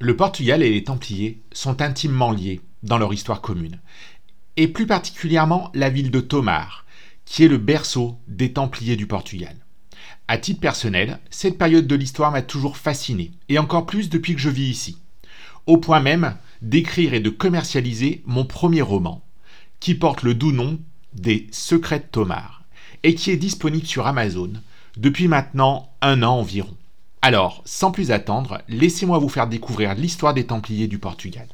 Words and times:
Le 0.00 0.14
Portugal 0.14 0.62
et 0.62 0.70
les 0.70 0.84
Templiers 0.84 1.40
sont 1.52 1.82
intimement 1.82 2.30
liés 2.30 2.60
dans 2.84 2.98
leur 2.98 3.12
histoire 3.12 3.40
commune, 3.40 3.80
et 4.56 4.68
plus 4.68 4.86
particulièrement 4.86 5.72
la 5.74 5.90
ville 5.90 6.12
de 6.12 6.20
Tomar, 6.20 6.86
qui 7.24 7.42
est 7.42 7.48
le 7.48 7.58
berceau 7.58 8.16
des 8.28 8.52
Templiers 8.52 8.94
du 8.94 9.08
Portugal. 9.08 9.56
À 10.28 10.38
titre 10.38 10.60
personnel, 10.60 11.18
cette 11.30 11.58
période 11.58 11.88
de 11.88 11.96
l'histoire 11.96 12.30
m'a 12.30 12.42
toujours 12.42 12.76
fasciné, 12.76 13.32
et 13.48 13.58
encore 13.58 13.86
plus 13.86 14.08
depuis 14.08 14.36
que 14.36 14.40
je 14.40 14.50
vis 14.50 14.68
ici, 14.68 14.98
au 15.66 15.78
point 15.78 16.00
même 16.00 16.36
d'écrire 16.62 17.12
et 17.12 17.20
de 17.20 17.30
commercialiser 17.30 18.22
mon 18.24 18.44
premier 18.44 18.82
roman, 18.82 19.24
qui 19.80 19.96
porte 19.96 20.22
le 20.22 20.34
doux 20.34 20.52
nom 20.52 20.78
des 21.12 21.48
Secrets 21.50 21.98
de 21.98 22.04
Tomar, 22.04 22.62
et 23.02 23.16
qui 23.16 23.32
est 23.32 23.36
disponible 23.36 23.86
sur 23.86 24.06
Amazon 24.06 24.52
depuis 24.96 25.26
maintenant 25.26 25.90
un 26.02 26.22
an 26.22 26.38
environ. 26.38 26.76
Alors, 27.20 27.62
sans 27.64 27.90
plus 27.90 28.12
attendre, 28.12 28.62
laissez-moi 28.68 29.18
vous 29.18 29.28
faire 29.28 29.48
découvrir 29.48 29.94
l'histoire 29.94 30.34
des 30.34 30.46
Templiers 30.46 30.86
du 30.86 31.00
Portugal. 31.00 31.48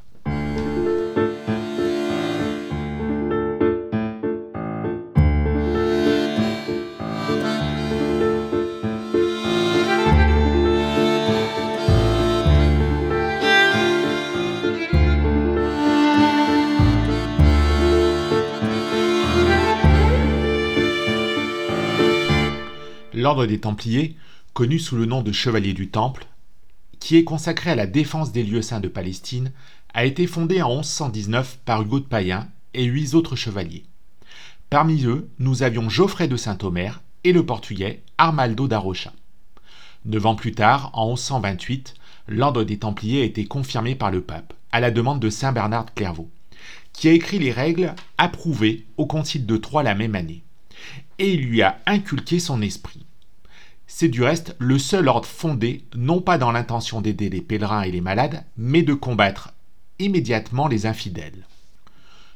L'ordre 23.14 23.46
des 23.46 23.60
Templiers, 23.60 24.14
connu 24.54 24.78
sous 24.78 24.94
le 24.94 25.04
nom 25.04 25.20
de 25.20 25.32
Chevalier 25.32 25.72
du 25.72 25.88
Temple, 25.88 26.26
qui 27.00 27.16
est 27.16 27.24
consacré 27.24 27.72
à 27.72 27.74
la 27.74 27.88
défense 27.88 28.30
des 28.30 28.44
lieux 28.44 28.62
saints 28.62 28.80
de 28.80 28.88
Palestine, 28.88 29.50
a 29.92 30.04
été 30.04 30.28
fondé 30.28 30.62
en 30.62 30.77
1119 30.77 31.58
par 31.64 31.83
Hugo 31.83 31.98
de 31.98 32.05
Payen 32.05 32.48
et 32.72 32.84
huit 32.84 33.14
autres 33.14 33.34
chevaliers. 33.34 33.84
Parmi 34.70 35.05
eux, 35.05 35.28
nous 35.41 35.64
avions 35.64 35.91
Geoffrey 35.91 36.28
de 36.28 36.36
Saint-Omer 36.36 37.02
et 37.24 37.33
le 37.33 37.44
portugais 37.44 38.02
Armaldo 38.16 38.69
da 38.69 38.78
Rocha. 38.78 39.12
Neuf 40.05 40.24
ans 40.24 40.36
plus 40.36 40.52
tard, 40.52 40.91
en 40.94 41.08
1128, 41.08 41.94
l'ordre 42.28 42.62
des 42.62 42.78
Templiers 42.78 43.22
a 43.22 43.24
été 43.24 43.46
confirmé 43.46 43.96
par 43.96 44.12
le 44.12 44.20
pape, 44.20 44.55
à 44.70 44.78
la 44.78 44.92
demande 44.92 45.20
de 45.20 45.30
Saint 45.30 45.52
Bernard 45.52 45.86
de 45.86 45.91
Clairvaux, 45.91 46.30
qui 46.92 47.08
a 47.08 47.12
écrit 47.12 47.41
les 47.41 47.52
règles 47.52 47.94
approuvées 48.18 48.86
au 48.98 49.06
Concile 49.06 49.46
de 49.46 49.56
Troyes 49.56 49.83
la 49.83 49.96
même 49.96 50.14
année, 50.14 50.44
et 51.18 51.34
il 51.34 51.44
lui 51.44 51.62
a 51.62 51.80
inculqué 51.86 52.39
son 52.39 52.62
esprit. 52.62 53.03
C'est 53.97 54.09
du 54.09 54.25
reste 54.25 54.56
le 54.59 54.77
seul 54.81 55.06
ordre 55.06 55.28
fondé 55.28 55.84
non 55.95 56.20
pas 56.20 56.37
dans 56.37 56.50
l'intention 56.50 57.00
d'aider 57.00 57.31
les 57.31 57.41
pèlerins 57.41 57.83
et 57.83 57.92
les 57.92 58.01
malades, 58.01 58.45
mais 58.56 58.83
de 58.83 58.92
combattre 58.92 59.53
immédiatement 60.01 60.67
les 60.67 60.86
infidèles. 60.86 61.47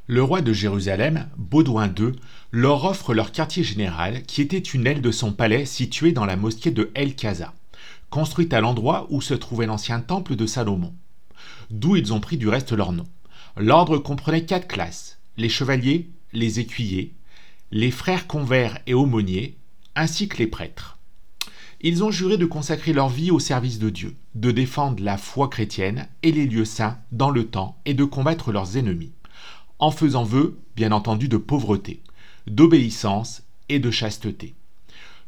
Le 0.06 0.22
roi 0.22 0.40
de 0.40 0.52
Jérusalem, 0.52 1.26
Baudouin 1.36 1.92
II, 1.98 2.12
leur 2.52 2.84
offre 2.84 3.12
leur 3.12 3.32
quartier 3.32 3.64
général, 3.64 4.22
qui 4.22 4.40
était 4.40 4.56
une 4.56 4.86
aile 4.86 5.02
de 5.02 5.10
son 5.10 5.32
palais 5.32 5.64
située 5.64 6.12
dans 6.12 6.26
la 6.26 6.36
mosquée 6.36 6.70
de 6.70 6.92
El 6.94 7.16
Kaza, 7.16 7.52
construite 8.08 8.54
à 8.54 8.60
l'endroit 8.60 9.08
où 9.10 9.20
se 9.20 9.34
trouvait 9.34 9.66
l'ancien 9.66 9.98
temple 9.98 10.36
de 10.36 10.46
Salomon, 10.46 10.94
d'où 11.70 11.96
ils 11.96 12.12
ont 12.12 12.20
pris 12.20 12.36
du 12.36 12.48
reste 12.48 12.70
leur 12.70 12.92
nom. 12.92 13.08
L'ordre 13.56 13.98
comprenait 13.98 14.44
quatre 14.44 14.68
classes 14.68 15.18
les 15.36 15.48
chevaliers, 15.48 16.08
les 16.32 16.60
écuyers, 16.60 17.14
les 17.72 17.90
frères 17.90 18.28
convers 18.28 18.78
et 18.86 18.94
aumôniers, 18.94 19.56
ainsi 19.96 20.28
que 20.28 20.36
les 20.36 20.46
prêtres. 20.46 20.97
Ils 21.80 22.02
ont 22.02 22.10
juré 22.10 22.36
de 22.38 22.46
consacrer 22.46 22.92
leur 22.92 23.08
vie 23.08 23.30
au 23.30 23.38
service 23.38 23.78
de 23.78 23.88
Dieu, 23.88 24.16
de 24.34 24.50
défendre 24.50 25.02
la 25.02 25.16
foi 25.16 25.48
chrétienne 25.48 26.08
et 26.24 26.32
les 26.32 26.46
lieux 26.46 26.64
saints 26.64 26.98
dans 27.12 27.30
le 27.30 27.46
temps 27.46 27.78
et 27.84 27.94
de 27.94 28.04
combattre 28.04 28.50
leurs 28.50 28.76
ennemis, 28.76 29.12
en 29.78 29.92
faisant 29.92 30.24
vœu, 30.24 30.58
bien 30.74 30.90
entendu, 30.90 31.28
de 31.28 31.36
pauvreté, 31.36 32.02
d'obéissance 32.48 33.42
et 33.68 33.78
de 33.78 33.92
chasteté. 33.92 34.54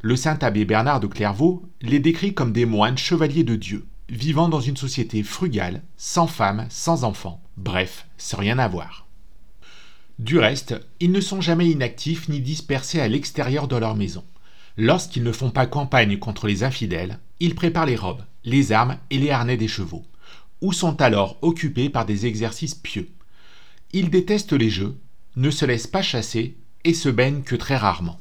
Le 0.01 0.17
saint 0.17 0.37
abbé 0.41 0.65
Bernard 0.65 0.99
de 0.99 1.07
Clairvaux 1.07 1.63
les 1.81 1.99
décrit 1.99 2.33
comme 2.33 2.51
des 2.51 2.65
moines 2.65 2.97
chevaliers 2.97 3.45
de 3.45 3.55
Dieu, 3.55 3.85
vivant 4.09 4.49
dans 4.49 4.59
une 4.59 4.77
société 4.77 5.23
frugale, 5.23 5.83
sans 5.95 6.27
femmes, 6.27 6.65
sans 6.69 7.05
enfants, 7.05 7.41
bref, 7.55 8.07
sans 8.17 8.37
rien 8.37 8.59
avoir. 8.59 9.07
Du 10.19 10.37
reste, 10.37 10.75
ils 10.99 11.11
ne 11.11 11.21
sont 11.21 11.39
jamais 11.39 11.69
inactifs 11.69 12.27
ni 12.27 12.41
dispersés 12.41 12.99
à 12.99 13.07
l'extérieur 13.07 13.69
de 13.69 13.77
leur 13.77 13.95
maison. 13.95 14.23
Lorsqu'ils 14.77 15.23
ne 15.23 15.31
font 15.31 15.51
pas 15.51 15.65
campagne 15.65 16.17
contre 16.17 16.47
les 16.47 16.63
infidèles, 16.63 17.19
ils 17.39 17.55
préparent 17.55 17.85
les 17.85 17.95
robes, 17.95 18.23
les 18.45 18.71
armes 18.71 18.97
et 19.09 19.17
les 19.17 19.29
harnais 19.29 19.57
des 19.57 19.67
chevaux, 19.67 20.05
ou 20.61 20.73
sont 20.73 21.01
alors 21.01 21.37
occupés 21.41 21.89
par 21.89 22.05
des 22.05 22.25
exercices 22.25 22.75
pieux. 22.75 23.09
Ils 23.91 24.09
détestent 24.09 24.53
les 24.53 24.69
jeux, 24.69 24.97
ne 25.35 25.51
se 25.51 25.65
laissent 25.65 25.87
pas 25.87 26.01
chasser 26.01 26.57
et 26.83 26.93
se 26.93 27.09
baignent 27.09 27.43
que 27.43 27.55
très 27.55 27.75
rarement. 27.75 28.19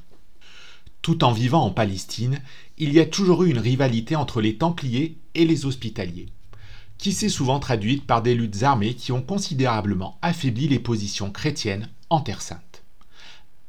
Tout 1.03 1.25
en 1.25 1.33
vivant 1.33 1.65
en 1.65 1.71
Palestine, 1.71 2.41
il 2.79 2.93
y 2.93 3.01
a 3.01 3.07
toujours 3.07 3.45
eu 3.45 3.51
une 3.51 3.59
rivalité 3.59 4.17
entre 4.17 4.41
les 4.41 4.57
Templiers 4.57 5.17
et 5.35 5.45
les 5.45 5.65
Hospitaliers, 5.65 6.29
qui 6.99 7.13
s'est 7.13 7.29
souvent 7.29 7.59
traduite 7.59 8.07
par 8.07 8.23
des 8.23 8.35
luttes 8.35 8.63
armées 8.63 8.95
qui 8.95 9.13
ont 9.13 9.23
considérablement 9.23 10.19
affaibli 10.21 10.69
les 10.69 10.79
positions 10.79 11.31
chrétiennes 11.31 11.89
en 12.11 12.21
Terre 12.21 12.43
Sainte. 12.43 12.70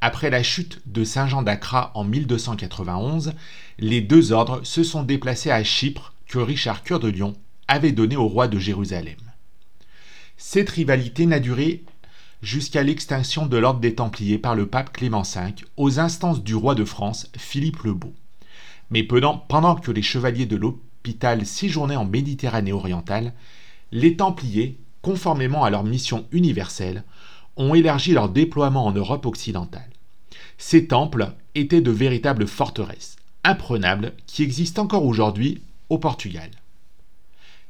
Après 0.04 0.30
la 0.30 0.42
chute 0.42 0.80
de 0.86 1.04
Saint-Jean 1.04 1.42
d'Acra 1.42 1.92
en 1.94 2.02
1291, 2.02 3.34
les 3.78 4.00
deux 4.00 4.32
ordres 4.32 4.64
se 4.64 4.82
sont 4.82 5.04
déplacés 5.04 5.52
à 5.52 5.62
Chypre 5.62 6.12
que 6.26 6.40
Richard 6.40 6.82
Cœur 6.82 6.98
de 6.98 7.06
Lion 7.06 7.34
avait 7.68 7.92
donné 7.92 8.16
au 8.16 8.26
roi 8.26 8.48
de 8.48 8.58
Jérusalem. 8.58 9.14
Cette 10.36 10.70
rivalité 10.70 11.24
n'a 11.26 11.38
duré 11.38 11.84
jusqu'à 12.42 12.82
l'extinction 12.82 13.46
de 13.46 13.56
l'ordre 13.56 13.78
des 13.78 13.94
Templiers 13.94 14.38
par 14.38 14.56
le 14.56 14.66
pape 14.66 14.92
Clément 14.92 15.22
V 15.22 15.54
aux 15.76 16.00
instances 16.00 16.42
du 16.42 16.56
roi 16.56 16.74
de 16.74 16.84
France 16.84 17.30
Philippe 17.38 17.84
le 17.84 17.94
Beau. 17.94 18.12
Mais 18.90 19.04
pendant 19.04 19.76
que 19.76 19.92
les 19.92 20.02
chevaliers 20.02 20.46
de 20.46 20.56
l'hôpital 20.56 21.46
séjournaient 21.46 21.94
en 21.94 22.06
Méditerranée 22.06 22.72
orientale, 22.72 23.34
les 23.92 24.16
Templiers, 24.16 24.80
conformément 25.00 25.62
à 25.62 25.70
leur 25.70 25.84
mission 25.84 26.26
universelle, 26.32 27.04
ont 27.56 27.74
élargi 27.74 28.14
leur 28.14 28.30
déploiement 28.30 28.86
en 28.86 28.92
Europe 28.92 29.26
occidentale. 29.26 29.91
Ces 30.64 30.86
temples 30.86 31.32
étaient 31.56 31.80
de 31.80 31.90
véritables 31.90 32.46
forteresses, 32.46 33.16
imprenables, 33.42 34.12
qui 34.28 34.44
existent 34.44 34.84
encore 34.84 35.04
aujourd'hui 35.04 35.60
au 35.88 35.98
Portugal. 35.98 36.50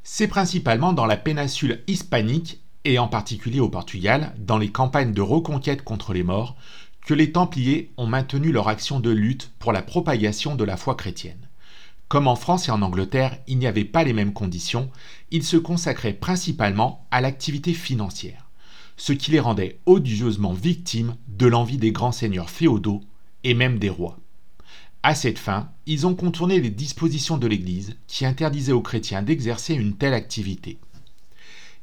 C'est 0.04 0.28
principalement 0.28 0.92
dans 0.92 1.06
la 1.06 1.16
péninsule 1.16 1.82
hispanique, 1.86 2.60
et 2.84 2.98
en 2.98 3.08
particulier 3.08 3.60
au 3.60 3.70
Portugal, 3.70 4.34
dans 4.38 4.58
les 4.58 4.70
campagnes 4.70 5.14
de 5.14 5.22
reconquête 5.22 5.82
contre 5.82 6.12
les 6.12 6.22
morts, 6.22 6.54
que 7.06 7.14
les 7.14 7.32
Templiers 7.32 7.90
ont 7.96 8.06
maintenu 8.06 8.52
leur 8.52 8.68
action 8.68 9.00
de 9.00 9.10
lutte 9.10 9.50
pour 9.58 9.72
la 9.72 9.82
propagation 9.82 10.54
de 10.54 10.62
la 10.62 10.76
foi 10.76 10.94
chrétienne. 10.94 11.48
Comme 12.08 12.28
en 12.28 12.36
France 12.36 12.68
et 12.68 12.72
en 12.72 12.82
Angleterre, 12.82 13.38
il 13.48 13.56
n'y 13.56 13.66
avait 13.66 13.86
pas 13.86 14.04
les 14.04 14.12
mêmes 14.12 14.34
conditions, 14.34 14.90
ils 15.30 15.44
se 15.44 15.56
consacraient 15.56 16.12
principalement 16.12 17.06
à 17.10 17.22
l'activité 17.22 17.72
financière 17.72 18.41
ce 18.96 19.12
qui 19.12 19.30
les 19.30 19.40
rendait 19.40 19.78
odieusement 19.86 20.52
victimes 20.52 21.16
de 21.28 21.46
l'envie 21.46 21.78
des 21.78 21.92
grands 21.92 22.12
seigneurs 22.12 22.50
féodaux 22.50 23.02
et 23.44 23.54
même 23.54 23.78
des 23.78 23.90
rois. 23.90 24.18
À 25.02 25.14
cette 25.14 25.38
fin, 25.38 25.70
ils 25.86 26.06
ont 26.06 26.14
contourné 26.14 26.60
les 26.60 26.70
dispositions 26.70 27.36
de 27.36 27.48
l'Église 27.48 27.96
qui 28.06 28.24
interdisaient 28.24 28.72
aux 28.72 28.82
chrétiens 28.82 29.22
d'exercer 29.22 29.74
une 29.74 29.96
telle 29.96 30.14
activité. 30.14 30.78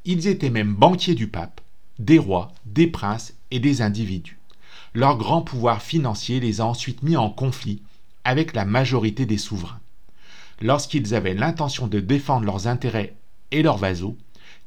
Ils 0.06 0.28
étaient 0.28 0.50
même 0.50 0.74
banquiers 0.74 1.16
du 1.16 1.28
pape, 1.28 1.60
des 2.00 2.18
rois, 2.18 2.54
des 2.66 2.88
princes 2.88 3.34
et 3.52 3.60
des 3.60 3.82
individus. 3.82 4.40
Leur 4.94 5.18
grand 5.18 5.42
pouvoir 5.42 5.82
financier 5.82 6.40
les 6.40 6.62
a 6.62 6.66
ensuite 6.66 7.04
mis 7.04 7.18
en 7.18 7.30
conflit 7.30 7.82
avec 8.24 8.54
la 8.54 8.64
majorité 8.64 9.26
des 9.26 9.38
souverains. 9.38 9.82
Lorsqu'ils 10.62 11.14
avaient 11.14 11.34
l'intention 11.34 11.88
de 11.88 12.00
défendre 12.00 12.46
leurs 12.46 12.68
intérêts 12.68 13.16
et 13.52 13.62
leurs 13.62 13.78
vassaux, 13.78 14.18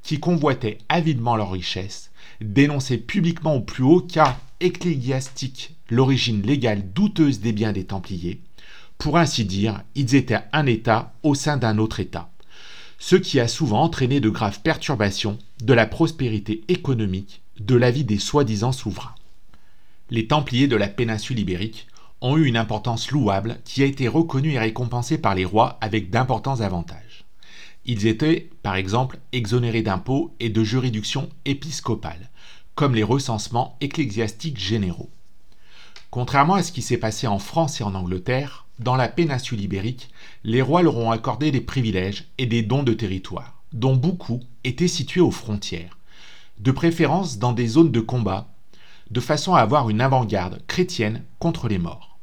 qui 0.02 0.20
convoitaient 0.20 0.78
avidement 0.88 1.36
leurs 1.36 1.50
richesses, 1.50 2.11
dénonçaient 2.42 2.98
publiquement 2.98 3.56
au 3.56 3.60
plus 3.60 3.84
haut 3.84 4.00
cas 4.00 4.38
ecclésiastique 4.60 5.74
l'origine 5.90 6.42
légale 6.42 6.92
douteuse 6.92 7.40
des 7.40 7.52
biens 7.52 7.72
des 7.72 7.84
Templiers. 7.84 8.40
Pour 8.98 9.18
ainsi 9.18 9.44
dire, 9.44 9.82
ils 9.94 10.14
étaient 10.14 10.40
un 10.52 10.66
État 10.66 11.12
au 11.22 11.34
sein 11.34 11.56
d'un 11.56 11.78
autre 11.78 12.00
État, 12.00 12.30
ce 12.98 13.16
qui 13.16 13.40
a 13.40 13.48
souvent 13.48 13.82
entraîné 13.82 14.20
de 14.20 14.30
graves 14.30 14.60
perturbations 14.60 15.38
de 15.62 15.74
la 15.74 15.86
prospérité 15.86 16.62
économique 16.68 17.42
de 17.60 17.74
la 17.74 17.90
vie 17.90 18.04
des 18.04 18.18
soi-disant 18.18 18.72
souverains. 18.72 19.14
Les 20.10 20.26
Templiers 20.26 20.68
de 20.68 20.76
la 20.76 20.88
péninsule 20.88 21.38
ibérique 21.38 21.88
ont 22.20 22.36
eu 22.36 22.46
une 22.46 22.56
importance 22.56 23.10
louable 23.10 23.58
qui 23.64 23.82
a 23.82 23.86
été 23.86 24.06
reconnue 24.08 24.52
et 24.52 24.58
récompensée 24.58 25.18
par 25.18 25.34
les 25.34 25.44
rois 25.44 25.78
avec 25.80 26.10
d'importants 26.10 26.60
avantages. 26.60 27.21
Ils 27.84 28.06
étaient, 28.06 28.50
par 28.62 28.76
exemple, 28.76 29.18
exonérés 29.32 29.82
d'impôts 29.82 30.34
et 30.40 30.50
de 30.50 30.62
juridictions 30.62 31.28
épiscopales, 31.44 32.30
comme 32.74 32.94
les 32.94 33.02
recensements 33.02 33.76
ecclésiastiques 33.80 34.58
généraux. 34.58 35.10
Contrairement 36.10 36.54
à 36.54 36.62
ce 36.62 36.72
qui 36.72 36.82
s'est 36.82 36.98
passé 36.98 37.26
en 37.26 37.38
France 37.38 37.80
et 37.80 37.84
en 37.84 37.94
Angleterre, 37.94 38.66
dans 38.78 38.96
la 38.96 39.08
péninsule 39.08 39.60
ibérique, 39.60 40.10
les 40.44 40.62
rois 40.62 40.82
leur 40.82 40.96
ont 40.96 41.10
accordé 41.10 41.50
des 41.50 41.60
privilèges 41.60 42.28
et 42.38 42.46
des 42.46 42.62
dons 42.62 42.82
de 42.82 42.94
territoire. 42.94 43.62
dont 43.72 43.96
beaucoup 43.96 44.40
étaient 44.64 44.88
situés 44.88 45.22
aux 45.22 45.30
frontières, 45.30 45.98
de 46.58 46.70
préférence 46.70 47.38
dans 47.38 47.52
des 47.52 47.66
zones 47.66 47.90
de 47.90 48.00
combat, 48.00 48.48
de 49.10 49.20
façon 49.20 49.54
à 49.54 49.60
avoir 49.60 49.90
une 49.90 50.00
avant-garde 50.00 50.62
chrétienne 50.66 51.24
contre 51.38 51.68
les 51.68 51.78
morts. 51.78 52.18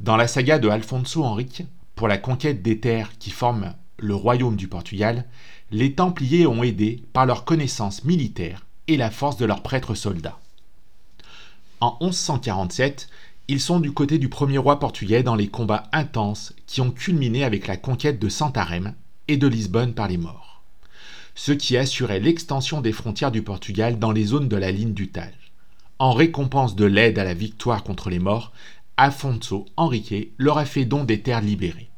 Dans 0.00 0.16
la 0.16 0.26
saga 0.26 0.58
de 0.58 0.68
Alfonso 0.68 1.22
Henrique, 1.22 1.64
pour 1.94 2.08
la 2.08 2.18
conquête 2.18 2.62
des 2.62 2.80
terres 2.80 3.18
qui 3.18 3.30
forment 3.30 3.74
le 4.00 4.14
royaume 4.14 4.56
du 4.56 4.68
Portugal, 4.68 5.26
les 5.70 5.94
Templiers 5.94 6.46
ont 6.46 6.62
aidé 6.62 7.02
par 7.12 7.26
leur 7.26 7.44
connaissance 7.44 8.04
militaire 8.04 8.66
et 8.88 8.96
la 8.96 9.10
force 9.10 9.36
de 9.36 9.44
leurs 9.44 9.62
prêtres 9.62 9.94
soldats. 9.94 10.38
En 11.80 11.96
1147, 12.00 13.08
ils 13.48 13.60
sont 13.60 13.80
du 13.80 13.92
côté 13.92 14.18
du 14.18 14.28
premier 14.28 14.58
roi 14.58 14.78
portugais 14.78 15.22
dans 15.22 15.34
les 15.34 15.48
combats 15.48 15.88
intenses 15.92 16.52
qui 16.66 16.80
ont 16.80 16.90
culminé 16.90 17.44
avec 17.44 17.66
la 17.66 17.76
conquête 17.76 18.18
de 18.18 18.28
Santarém 18.28 18.94
et 19.28 19.36
de 19.36 19.46
Lisbonne 19.46 19.94
par 19.94 20.08
les 20.08 20.18
morts, 20.18 20.62
ce 21.34 21.52
qui 21.52 21.76
assurait 21.76 22.20
l'extension 22.20 22.80
des 22.80 22.92
frontières 22.92 23.32
du 23.32 23.42
Portugal 23.42 23.98
dans 23.98 24.12
les 24.12 24.24
zones 24.24 24.48
de 24.48 24.56
la 24.56 24.70
ligne 24.70 24.94
du 24.94 25.08
Tage. 25.08 25.52
En 25.98 26.12
récompense 26.12 26.76
de 26.76 26.84
l'aide 26.84 27.18
à 27.18 27.24
la 27.24 27.34
victoire 27.34 27.84
contre 27.84 28.08
les 28.08 28.18
morts, 28.18 28.52
Afonso 28.96 29.66
Henrique 29.76 30.32
leur 30.38 30.58
a 30.58 30.64
fait 30.64 30.84
don 30.84 31.04
des 31.04 31.20
terres 31.20 31.40
libérées. 31.40 31.89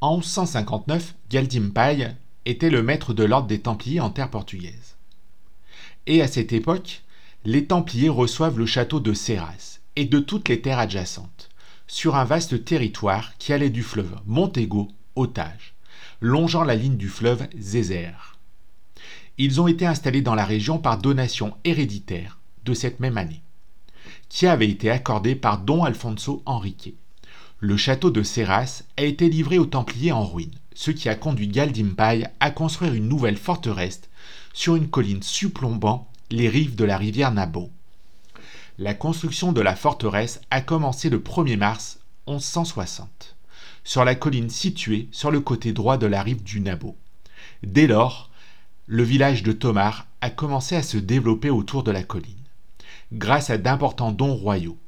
En 0.00 0.18
1159, 0.18 1.16
Galdim 1.28 1.72
était 2.44 2.70
le 2.70 2.84
maître 2.84 3.14
de 3.14 3.24
l'ordre 3.24 3.48
des 3.48 3.58
Templiers 3.58 3.98
en 3.98 4.10
terre 4.10 4.30
portugaise. 4.30 4.96
Et 6.06 6.22
à 6.22 6.28
cette 6.28 6.52
époque, 6.52 7.02
les 7.44 7.64
Templiers 7.66 8.08
reçoivent 8.08 8.60
le 8.60 8.66
château 8.66 9.00
de 9.00 9.12
Serras 9.12 9.80
et 9.96 10.04
de 10.04 10.20
toutes 10.20 10.48
les 10.48 10.60
terres 10.60 10.78
adjacentes, 10.78 11.48
sur 11.88 12.14
un 12.14 12.22
vaste 12.22 12.64
territoire 12.64 13.36
qui 13.38 13.52
allait 13.52 13.70
du 13.70 13.82
fleuve 13.82 14.14
Montego 14.24 14.86
au 15.16 15.26
Tage, 15.26 15.74
longeant 16.20 16.62
la 16.62 16.76
ligne 16.76 16.96
du 16.96 17.08
fleuve 17.08 17.48
Zézer. 17.58 18.38
Ils 19.36 19.60
ont 19.60 19.66
été 19.66 19.84
installés 19.84 20.22
dans 20.22 20.36
la 20.36 20.44
région 20.44 20.78
par 20.78 20.98
donation 20.98 21.56
héréditaire 21.64 22.38
de 22.64 22.72
cette 22.72 23.00
même 23.00 23.18
année, 23.18 23.42
qui 24.28 24.46
avait 24.46 24.68
été 24.68 24.90
accordée 24.90 25.34
par 25.34 25.58
Don 25.58 25.82
Alfonso 25.82 26.40
Henrique. 26.46 26.94
Le 27.60 27.76
château 27.76 28.10
de 28.10 28.22
Serras 28.22 28.84
a 28.96 29.02
été 29.02 29.28
livré 29.28 29.58
aux 29.58 29.66
Templiers 29.66 30.12
en 30.12 30.24
ruine, 30.24 30.54
ce 30.74 30.92
qui 30.92 31.08
a 31.08 31.16
conduit 31.16 31.48
Galdimpay 31.48 32.28
à 32.38 32.52
construire 32.52 32.94
une 32.94 33.08
nouvelle 33.08 33.36
forteresse 33.36 34.02
sur 34.52 34.76
une 34.76 34.88
colline 34.88 35.24
supplombant 35.24 36.08
les 36.30 36.48
rives 36.48 36.76
de 36.76 36.84
la 36.84 36.96
rivière 36.96 37.32
Nabo. 37.32 37.70
La 38.78 38.94
construction 38.94 39.50
de 39.50 39.60
la 39.60 39.74
forteresse 39.74 40.40
a 40.52 40.60
commencé 40.60 41.10
le 41.10 41.18
1er 41.18 41.56
mars 41.56 41.98
1160, 42.28 43.34
sur 43.82 44.04
la 44.04 44.14
colline 44.14 44.50
située 44.50 45.08
sur 45.10 45.32
le 45.32 45.40
côté 45.40 45.72
droit 45.72 45.98
de 45.98 46.06
la 46.06 46.22
rive 46.22 46.44
du 46.44 46.60
Nabo. 46.60 46.96
Dès 47.64 47.88
lors, 47.88 48.30
le 48.86 49.02
village 49.02 49.42
de 49.42 49.50
Tomar 49.50 50.06
a 50.20 50.30
commencé 50.30 50.76
à 50.76 50.84
se 50.84 50.96
développer 50.96 51.50
autour 51.50 51.82
de 51.82 51.90
la 51.90 52.04
colline. 52.04 52.36
Grâce 53.12 53.50
à 53.50 53.58
d'importants 53.58 54.12
dons 54.12 54.36
royaux, 54.36 54.78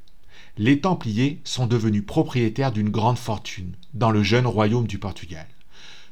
les 0.57 0.81
Templiers 0.81 1.39
sont 1.43 1.65
devenus 1.65 2.05
propriétaires 2.05 2.71
d'une 2.71 2.89
grande 2.89 3.17
fortune 3.17 3.73
dans 3.93 4.11
le 4.11 4.23
jeune 4.23 4.47
royaume 4.47 4.87
du 4.87 4.99
Portugal. 4.99 5.47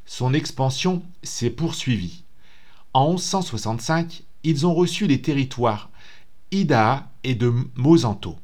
Son 0.05 0.33
expansion 0.33 1.03
s'est 1.23 1.49
poursuivie. 1.49 2.23
En 2.93 3.09
1165, 3.09 4.23
ils 4.43 4.65
ont 4.65 4.73
reçu 4.73 5.07
les 5.07 5.21
territoires 5.21 5.89
Ida 6.51 7.11
et 7.23 7.35
de 7.35 7.53
Mosanto. 7.75 8.37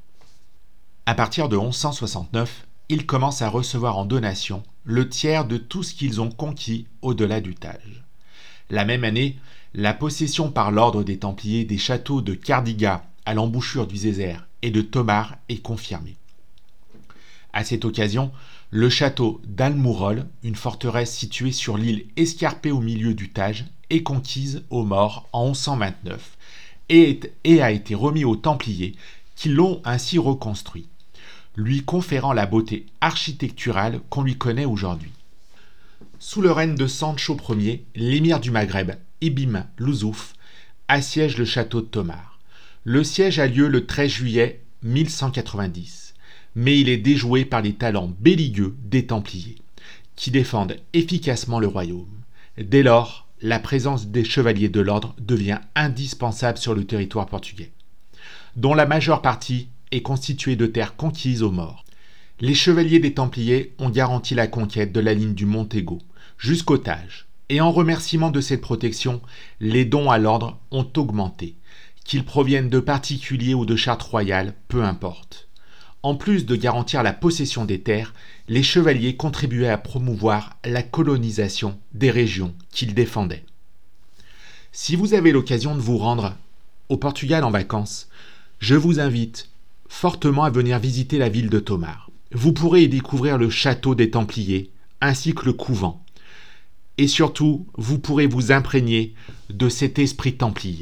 À 1.06 1.15
partir 1.15 1.50
de 1.50 1.57
1169, 1.57 2.68
ils 2.89 3.06
commencent 3.06 3.42
à 3.42 3.50
recevoir 3.50 3.97
en 3.97 4.06
donation 4.06 4.63
le 4.83 5.09
tiers 5.09 5.45
de 5.45 5.57
tout 5.57 5.81
ce 5.81 5.95
qu'ils 5.95 6.21
ont 6.21 6.30
conquis 6.30 6.88
au-delà 7.01 7.42
du 7.42 7.56
Tage. 7.56 8.03
La 8.69 8.86
même 8.86 9.03
année, 9.03 9.38
la 9.74 9.94
possession 9.94 10.51
par 10.51 10.71
l'ordre 10.71 11.03
des 11.03 11.18
Templiers 11.18 11.65
des 11.65 11.77
châteaux 11.77 12.21
de 12.21 12.33
Cardiga 12.33 13.06
à 13.25 13.33
l'embouchure 13.33 13.88
du 13.88 13.97
Zézer 13.97 14.44
et 14.66 14.72
de 14.72 14.82
Tomar 14.82 15.38
est 15.48 15.62
confirmée. 15.62 16.18
À 17.54 17.64
cette 17.64 17.86
occasion, 17.86 18.32
le 18.72 18.90
château 18.90 19.40
d'Almourol, 19.46 20.26
une 20.42 20.56
forteresse 20.56 21.14
située 21.14 21.52
sur 21.52 21.78
l'île 21.78 22.08
escarpée 22.18 22.72
au 22.72 22.82
milieu 22.82 23.14
du 23.14 23.30
Tage, 23.30 23.66
est 23.92 24.02
conquise 24.02 24.64
aux 24.72 24.84
morts 24.84 25.30
en 25.34 25.50
1129 25.50 26.38
et, 26.90 27.20
et 27.44 27.62
a 27.62 27.70
été 27.70 27.94
remis 27.94 28.26
aux 28.26 28.36
Templiers 28.36 28.96
qui 29.36 29.50
l'ont 29.50 29.82
ainsi 29.86 30.18
reconstruit, 30.18 30.90
lui 31.56 31.84
conférant 31.84 32.34
la 32.34 32.48
beauté 32.48 32.88
architecturale 33.02 34.02
qu'on 34.10 34.24
lui 34.24 34.36
connaît 34.36 34.66
aujourd'hui. 34.66 35.12
Sous 36.18 36.42
le 36.42 36.52
règne 36.52 36.76
de 36.76 36.88
Sancho 36.88 37.38
Ier, 37.50 37.86
l'émir 37.94 38.40
du 38.40 38.50
Maghreb, 38.50 38.94
Ibim 39.22 39.68
Louzouf, 39.78 40.34
assiège 40.88 41.38
le 41.38 41.46
château 41.46 41.82
de 41.82 41.86
Tomar. 41.86 42.35
Le 42.88 43.04
siège 43.04 43.40
a 43.40 43.48
lieu 43.48 43.68
le 43.68 43.88
13 43.88 44.12
juillet 44.12 44.62
1190, 44.84 46.14
mais 46.54 46.80
il 46.80 46.88
est 46.88 47.00
déjoué 47.00 47.44
par 47.44 47.64
les 47.64 47.74
talents 47.74 48.14
belliqueux 48.20 48.76
des 48.84 49.08
Templiers, 49.08 49.58
qui 50.16 50.30
défendent 50.30 50.78
efficacement 50.94 51.60
le 51.60 51.66
royaume. 51.66 52.22
Dès 52.60 52.84
lors, 52.84 53.28
la 53.42 53.58
présence 53.58 54.10
des 54.10 54.24
chevaliers 54.24 54.70
de 54.70 54.82
l'ordre 54.82 55.16
devient 55.18 55.62
indispensable 55.74 56.60
sur 56.60 56.76
le 56.76 56.86
territoire 56.86 57.26
portugais, 57.26 57.72
dont 58.56 58.76
la 58.76 58.86
majeure 58.86 59.24
partie 59.24 59.70
est 59.90 60.04
constituée 60.04 60.56
de 60.56 60.68
terres 60.68 60.96
conquises 60.96 61.42
aux 61.42 61.50
morts. 61.50 61.86
Les 62.40 62.54
chevaliers 62.54 63.00
des 63.00 63.16
Templiers 63.16 63.74
ont 63.80 63.90
garanti 63.90 64.36
la 64.36 64.46
conquête 64.46 64.92
de 64.92 65.00
la 65.00 65.16
ligne 65.16 65.34
du 65.34 65.48
Montego 65.48 66.04
jusqu'au 66.38 66.78
Tage, 66.78 67.26
et 67.50 67.62
en 67.62 67.72
remerciement 67.72 68.30
de 68.30 68.42
cette 68.42 68.62
protection, 68.62 69.24
les 69.60 69.86
dons 69.86 70.12
à 70.12 70.20
l'ordre 70.20 70.60
ont 70.70 70.88
augmenté, 70.98 71.56
qu'ils 72.06 72.24
proviennent 72.24 72.69
de 72.69 72.80
particuliers 72.80 73.56
ou 73.56 73.66
de 73.66 73.75
chartes 73.75 74.04
royales, 74.04 74.54
peu 74.69 74.84
importe. 74.84 75.50
En 76.04 76.16
plus 76.16 76.46
de 76.46 76.56
garantir 76.56 77.02
la 77.02 77.13
possession 77.13 77.66
des 77.66 77.81
terres, 77.81 78.13
les 78.48 78.62
chevaliers 78.62 79.16
contribuaient 79.16 79.69
à 79.69 79.80
promouvoir 79.80 80.56
la 80.63 80.84
colonisation 80.84 81.80
des 81.94 82.12
régions 82.12 82.54
qu'ils 82.72 82.94
défendaient. 82.94 83.44
Si 84.72 84.96
vous 84.96 85.16
avez 85.16 85.31
l'occasion 85.31 85.74
de 85.74 85.81
vous 85.81 85.98
rendre 85.98 86.36
au 86.90 86.98
Portugal 86.98 87.44
en 87.44 87.50
vacances, 87.50 88.07
je 88.60 88.75
vous 88.75 89.00
invite 89.00 89.50
fortement 89.88 90.44
à 90.44 90.52
venir 90.52 90.78
visiter 90.78 91.18
la 91.18 91.30
ville 91.30 91.50
de 91.50 91.60
Tomar. 91.60 92.12
Vous 92.31 92.54
pourrez 92.54 92.84
y 92.84 92.90
découvrir 92.90 93.38
le 93.38 93.50
château 93.50 93.96
des 93.96 94.12
Templiers 94.12 94.69
ainsi 95.02 95.34
que 95.34 95.46
le 95.46 95.54
couvent. 95.54 96.04
Et 96.98 97.07
surtout, 97.07 97.66
vous 97.78 97.98
pourrez 97.98 98.28
vous 98.28 98.52
imprégner 98.52 99.16
de 99.50 99.69
cet 99.69 99.98
esprit 99.98 100.36
templier. 100.36 100.80